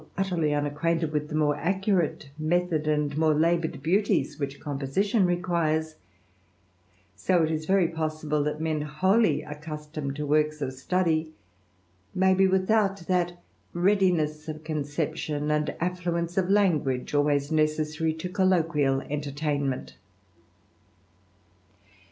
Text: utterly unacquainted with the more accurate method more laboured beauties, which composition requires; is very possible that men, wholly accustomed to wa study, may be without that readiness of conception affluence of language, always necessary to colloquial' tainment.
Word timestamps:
utterly 0.17 0.51
unacquainted 0.51 1.11
with 1.11 1.29
the 1.29 1.35
more 1.35 1.55
accurate 1.57 2.31
method 2.39 3.15
more 3.19 3.35
laboured 3.35 3.83
beauties, 3.83 4.39
which 4.39 4.59
composition 4.59 5.27
requires; 5.27 5.93
is 7.29 7.67
very 7.67 7.87
possible 7.87 8.43
that 8.43 8.59
men, 8.59 8.81
wholly 8.81 9.43
accustomed 9.43 10.15
to 10.15 10.25
wa 10.25 10.41
study, 10.71 11.31
may 12.15 12.33
be 12.33 12.47
without 12.47 12.97
that 13.05 13.33
readiness 13.73 14.47
of 14.47 14.63
conception 14.63 15.51
affluence 15.79 16.35
of 16.35 16.49
language, 16.49 17.13
always 17.13 17.51
necessary 17.51 18.11
to 18.11 18.27
colloquial' 18.27 19.01
tainment. 19.01 19.93